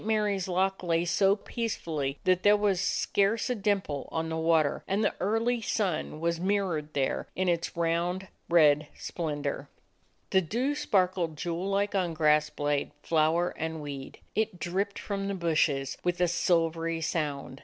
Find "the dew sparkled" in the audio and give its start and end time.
10.31-11.37